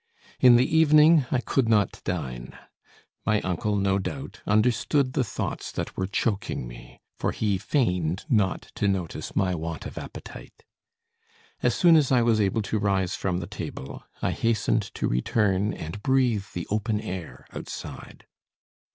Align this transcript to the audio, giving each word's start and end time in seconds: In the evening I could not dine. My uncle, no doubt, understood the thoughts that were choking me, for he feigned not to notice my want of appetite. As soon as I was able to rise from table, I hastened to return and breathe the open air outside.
In 0.39 0.55
the 0.55 0.65
evening 0.75 1.27
I 1.31 1.41
could 1.41 1.69
not 1.69 2.01
dine. 2.03 2.57
My 3.23 3.39
uncle, 3.41 3.75
no 3.75 3.99
doubt, 3.99 4.41
understood 4.47 5.13
the 5.13 5.23
thoughts 5.23 5.71
that 5.73 5.95
were 5.95 6.07
choking 6.07 6.67
me, 6.67 7.01
for 7.19 7.31
he 7.31 7.59
feigned 7.59 8.25
not 8.27 8.71
to 8.77 8.87
notice 8.87 9.35
my 9.35 9.53
want 9.53 9.85
of 9.85 9.99
appetite. 9.99 10.63
As 11.61 11.75
soon 11.75 11.95
as 11.95 12.11
I 12.11 12.23
was 12.23 12.41
able 12.41 12.63
to 12.63 12.79
rise 12.79 13.13
from 13.13 13.39
table, 13.45 14.03
I 14.23 14.31
hastened 14.31 14.81
to 14.95 15.07
return 15.07 15.71
and 15.71 16.01
breathe 16.01 16.45
the 16.55 16.65
open 16.71 16.99
air 16.99 17.45
outside. 17.53 18.25